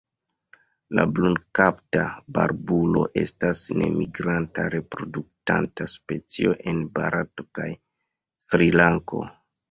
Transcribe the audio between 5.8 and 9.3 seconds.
specio en Barato kaj Srilanko.